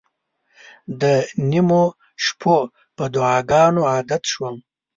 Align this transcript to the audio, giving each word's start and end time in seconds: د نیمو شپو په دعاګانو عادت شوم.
د 1.01 1.03
نیمو 1.49 1.83
شپو 2.25 2.57
په 2.95 3.03
دعاګانو 3.13 3.81
عادت 3.91 4.23
شوم. 4.31 4.55